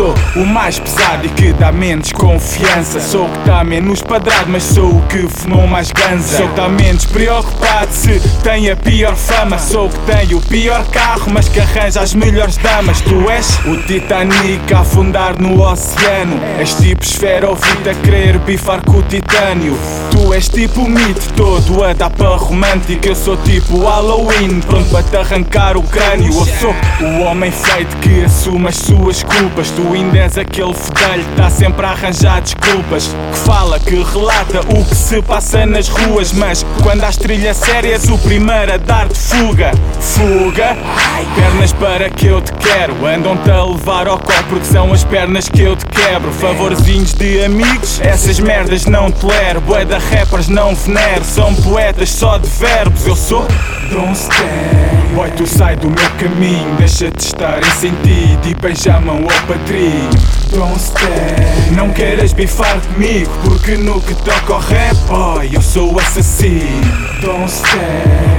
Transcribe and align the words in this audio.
O 0.00 0.46
mais 0.46 0.78
pesado 0.78 1.26
e 1.26 1.28
que 1.28 1.52
dá 1.52 1.70
menos 1.70 2.12
confiança. 2.12 2.98
Sou 2.98 3.26
o 3.26 3.28
que 3.28 3.38
tá 3.40 3.62
menos 3.62 4.00
padrado, 4.00 4.46
mas 4.48 4.62
sou 4.62 4.88
o 4.88 5.02
que 5.02 5.28
fumou 5.28 5.66
mais 5.66 5.92
ganza. 5.92 6.38
Sou 6.38 6.46
o 6.46 6.48
que 6.48 6.56
tá 6.56 6.66
menos 6.66 7.04
preocupado 7.04 7.92
se 7.92 8.18
tem 8.42 8.70
a 8.70 8.76
pior 8.76 9.14
fama. 9.14 9.58
Sou 9.58 9.86
o 9.86 9.90
que 9.90 9.98
tem 9.98 10.34
o 10.34 10.40
pior 10.40 10.82
carro, 10.86 11.30
mas 11.30 11.46
que 11.46 11.60
arranja 11.60 12.00
as 12.00 12.14
melhores 12.14 12.56
damas. 12.56 13.02
Tu 13.02 13.30
és 13.30 13.58
o 13.66 13.76
Titanic 13.82 14.72
a 14.72 14.80
afundar 14.80 15.38
no 15.38 15.60
oceano. 15.60 16.40
És 16.58 16.72
tipo 16.72 17.04
esferovita 17.04 17.90
a 17.90 17.94
querer 17.94 18.38
bifar 18.38 18.82
com 18.86 18.96
o 18.96 19.02
titânio. 19.02 19.76
Tu 20.10 20.32
és 20.32 20.48
tipo 20.48 20.80
o 20.80 20.88
mito 20.88 21.34
todo 21.34 21.84
a 21.84 21.92
dar 21.92 22.08
para 22.08 22.34
romântico. 22.36 23.06
Eu 23.06 23.14
sou 23.14 23.36
tipo 23.36 23.84
Halloween, 23.84 24.60
pronto 24.62 24.88
para 24.88 25.02
te 25.02 25.16
arrancar 25.18 25.76
o 25.76 25.82
crânio. 25.82 26.32
Eu 26.32 26.46
sou 26.46 26.74
o 27.00 27.20
homem 27.24 27.50
feito 27.50 27.94
que 27.98 28.24
assume 28.24 28.68
as 28.68 28.76
suas 28.76 29.22
culpas. 29.22 29.70
Tu 29.70 29.81
ainda 29.92 30.18
és 30.18 30.38
aquele 30.38 30.74
fedelho 30.74 31.24
tá 31.36 31.50
sempre 31.50 31.86
a 31.86 31.90
arranjar 31.90 32.40
desculpas. 32.40 33.08
Que 33.32 33.38
fala, 33.38 33.78
que 33.78 34.02
relata 34.02 34.60
o 34.60 34.84
que 34.84 34.94
se 34.94 35.20
passa 35.22 35.66
nas 35.66 35.88
ruas. 35.88 36.32
Mas 36.32 36.64
quando 36.82 37.04
as 37.04 37.16
trilhas 37.16 37.56
sérias, 37.56 38.08
o 38.08 38.18
primeiro 38.18 38.74
a 38.74 38.76
dar-te 38.76 39.18
fuga. 39.18 39.72
Fuga, 40.00 40.76
pernas 41.34 41.72
para 41.72 42.10
que 42.10 42.26
eu 42.26 42.40
te 42.40 42.52
quero. 42.54 43.06
Andam-te 43.06 43.50
a 43.50 43.64
levar 43.64 44.06
ao 44.08 44.18
copo 44.18 44.42
porque 44.50 44.66
são 44.66 44.92
as 44.92 45.04
pernas 45.04 45.48
que 45.48 45.62
eu 45.62 45.76
te 45.76 45.86
quebro. 45.86 46.30
Favorzinhos 46.32 47.14
de 47.14 47.44
amigos, 47.44 48.00
essas 48.00 48.38
merdas 48.38 48.86
não 48.86 49.10
tolero. 49.10 49.60
Bué 49.60 49.84
da 49.84 49.98
rappers 49.98 50.48
não 50.48 50.74
venero. 50.74 51.24
São 51.24 51.54
poetas 51.54 52.10
só 52.10 52.38
de 52.38 52.48
verbos. 52.48 53.06
Eu 53.06 53.16
sou 53.16 53.46
Stay. 53.92 55.14
Boy, 55.14 55.30
tu 55.32 55.46
sai 55.46 55.76
do 55.76 55.90
meu 55.90 56.10
caminho, 56.18 56.76
deixa 56.76 57.10
de 57.10 57.22
estar 57.22 57.58
em 57.58 57.70
sentido 57.72 58.48
e 58.48 58.54
beija 58.54 58.94
a 58.94 59.00
mão 59.00 59.18
ao 59.18 59.46
padrinho. 59.46 60.41
Don't 60.52 60.78
stay. 60.78 61.72
Não 61.74 61.88
queiras 61.90 62.34
bifar 62.34 62.78
comigo, 62.82 63.30
porque 63.42 63.74
no 63.74 63.98
que 64.02 64.14
toca 64.16 64.52
ao 64.52 64.60
rap, 64.60 64.94
boy, 65.08 65.48
eu 65.50 65.62
sou 65.62 65.98
assassino. 65.98 66.62
Don't 67.22 67.50
stay. 67.50 67.80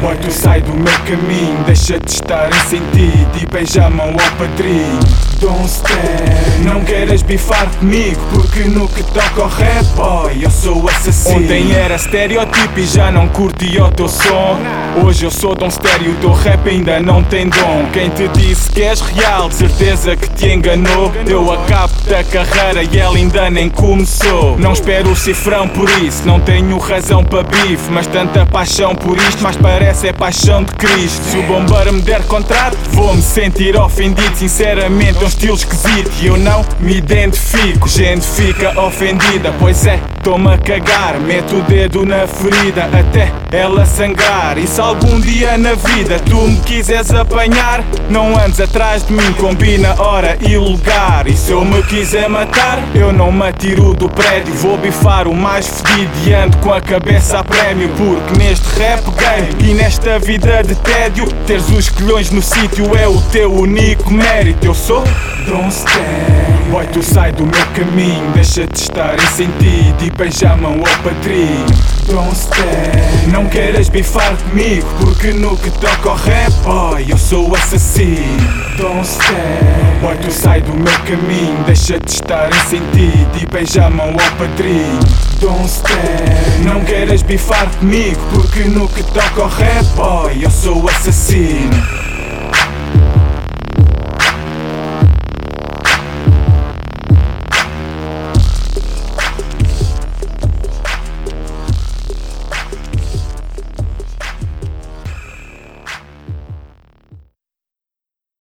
Boy, 0.00 0.16
tu 0.16 0.30
sai 0.32 0.62
do 0.62 0.72
meu 0.72 0.98
caminho, 1.00 1.62
deixa 1.66 1.98
de 1.98 2.10
estar 2.10 2.48
em 2.48 2.68
sentido 2.68 3.38
e 3.42 3.46
beija 3.52 3.84
a 3.84 3.90
mão 3.90 4.08
ao 4.08 4.36
padrinho. 4.38 5.00
Don't 5.38 5.68
stay. 5.68 6.64
Não 6.64 6.82
queiras 6.82 7.20
bifar 7.22 7.68
comigo, 7.78 8.20
porque 8.32 8.60
no 8.60 8.88
que 8.88 9.02
toca 9.02 9.42
ao 9.42 9.48
rap, 9.48 9.84
boy, 9.94 10.38
eu 10.40 10.50
sou 10.50 10.88
assassino. 10.88 11.44
Ontem 11.44 11.74
era 11.74 11.96
estereotipo 11.96 12.78
e 12.78 12.86
já 12.86 13.10
não 13.12 13.28
curti 13.28 13.78
o 13.78 13.90
teu 13.90 14.08
som. 14.08 14.58
Hoje 15.04 15.26
eu 15.26 15.30
sou 15.30 15.54
Dom 15.54 15.70
Stereo, 15.70 16.12
o 16.12 16.16
teu 16.16 16.32
rap 16.32 16.68
ainda 16.68 16.98
não 17.00 17.22
tem 17.22 17.48
dom. 17.48 17.86
Quem 17.92 18.08
te 18.08 18.26
disse 18.28 18.70
que 18.70 18.82
és 18.82 19.00
real, 19.00 19.48
de 19.48 19.56
certeza 19.56 20.16
que 20.16 20.28
te 20.30 20.48
enganou. 20.48 21.12
Deu 21.24 21.52
a 21.52 21.58
cabo 21.66 21.97
da 22.04 22.22
carreira 22.24 22.82
e 22.82 22.98
ela 22.98 23.16
ainda 23.16 23.50
nem 23.50 23.68
começou. 23.68 24.58
Não 24.58 24.72
espero 24.72 25.10
o 25.10 25.16
cifrão 25.16 25.68
por 25.68 25.88
isso, 26.02 26.26
não 26.26 26.40
tenho 26.40 26.78
razão 26.78 27.24
para 27.24 27.42
bife. 27.42 27.90
Mas 27.90 28.06
tanta 28.06 28.44
paixão 28.46 28.94
por 28.94 29.16
isto, 29.16 29.42
mas 29.42 29.56
parece 29.56 30.08
é 30.08 30.12
paixão 30.12 30.64
de 30.64 30.72
Cristo. 30.74 31.22
Se 31.24 31.38
o 31.38 31.42
bombeiro 31.44 31.92
me 31.92 32.02
der 32.02 32.22
contrato, 32.24 32.76
vou-me 32.92 33.22
sentir 33.22 33.76
ofendido. 33.76 34.36
Sinceramente, 34.36 35.18
é 35.18 35.24
um 35.24 35.28
estilo 35.28 35.54
esquisito 35.54 36.10
e 36.20 36.26
eu 36.26 36.36
não 36.36 36.64
me 36.80 36.96
identifico. 36.96 37.88
Gente 37.88 38.26
fica 38.26 38.78
ofendida, 38.80 39.54
pois 39.58 39.86
é, 39.86 40.00
estou-me 40.16 40.52
a 40.52 40.58
cagar. 40.58 41.18
Meto 41.20 41.56
o 41.56 41.62
dedo 41.62 42.04
na 42.04 42.26
ferida 42.26 42.84
até 42.84 43.32
ela 43.50 43.86
sangrar. 43.86 44.58
E 44.58 44.66
se 44.66 44.80
algum 44.80 45.18
dia 45.20 45.56
na 45.56 45.74
vida 45.74 46.18
tu 46.20 46.36
me 46.36 46.56
quiseres 46.60 47.10
apanhar, 47.12 47.82
não 48.10 48.38
andes 48.38 48.60
atrás 48.60 49.06
de 49.06 49.12
mim, 49.12 49.32
combina 49.34 50.00
hora 50.00 50.36
e 50.40 50.56
lugar. 50.56 51.26
E 51.26 51.36
se 51.36 51.52
eu 51.52 51.64
me 51.64 51.78
quiser 51.88 52.28
matar, 52.28 52.78
eu 52.94 53.12
não 53.12 53.32
me 53.32 53.48
atiro 53.48 53.94
do 53.94 54.08
prédio. 54.08 54.52
Vou 54.54 54.76
bifar 54.76 55.26
o 55.26 55.34
mais 55.34 55.80
fedido 55.80 56.12
e 56.26 56.34
ando 56.34 56.56
com 56.58 56.72
a 56.72 56.80
cabeça 56.80 57.38
a 57.38 57.44
prémio. 57.44 57.88
Porque 57.96 58.38
neste 58.38 58.68
rap 58.78 59.02
game 59.12 59.70
e 59.70 59.74
nesta 59.74 60.18
vida 60.18 60.62
de 60.62 60.74
tédio, 60.74 61.26
teres 61.46 61.68
os 61.70 61.88
colhões 61.88 62.30
no 62.30 62.42
sítio 62.42 62.94
é 62.96 63.08
o 63.08 63.20
teu 63.32 63.52
único 63.52 64.12
mérito. 64.12 64.66
Eu 64.66 64.74
sou 64.74 65.02
Don't 65.46 65.72
Stay. 65.72 66.48
Boy, 66.70 66.86
tu 66.88 67.02
sai 67.02 67.32
do 67.32 67.46
meu 67.46 67.66
caminho, 67.72 68.30
deixa 68.34 68.66
de 68.66 68.78
estar 68.78 69.14
em 69.14 69.26
sentido 69.28 70.04
e 70.04 70.10
beija 70.10 70.50
a 70.50 70.56
mão 70.56 70.74
ao 70.74 71.02
padrinho. 71.02 71.64
Don't 72.06 72.36
stay. 72.36 73.32
Não 73.32 73.46
queiras 73.46 73.88
bifar 73.88 74.36
comigo, 74.36 74.86
porque 75.00 75.32
no 75.32 75.56
que 75.56 75.70
toca 75.70 76.10
ao 76.10 76.16
rap, 76.16 76.52
boy, 76.62 77.06
eu 77.08 77.16
sou 77.16 77.54
assassino. 77.54 78.76
Don't 78.76 79.06
stay. 79.06 79.34
Boy, 80.02 80.16
tu 80.18 80.30
sai 80.30 80.60
do 80.60 80.74
meu 80.74 80.98
caminho, 81.06 81.64
deixa 81.78 82.00
de 82.00 82.10
estar 82.10 82.52
sentido 82.68 83.38
e 83.40 83.46
beija 83.46 83.86
a 83.86 83.90
mão 83.90 84.08
ao 84.08 84.36
padrinho. 84.36 84.98
Don't 85.40 85.68
stay. 85.68 85.94
Não 86.64 86.84
queiras 86.84 87.22
bifar 87.22 87.70
comigo, 87.76 88.20
porque 88.32 88.64
no 88.64 88.88
que 88.88 89.02
toca 89.04 89.42
ao 89.42 89.48
rap, 89.48 89.84
boy, 89.94 90.44
eu 90.44 90.50
sou 90.50 90.88
assassino. 90.88 91.97